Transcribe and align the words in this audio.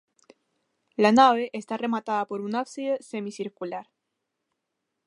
La 0.95 1.11
nave 1.11 1.51
está 1.53 1.77
rematada 1.77 2.25
por 2.25 2.41
un 2.41 2.55
ábside 2.55 2.97
semicircular. 3.03 3.87